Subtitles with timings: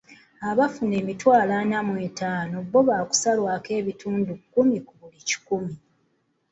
[0.49, 5.73] Abafuna emitwalo ana mw'etaano bbo baakusalwako ebitundu kumi ku buli kikumi.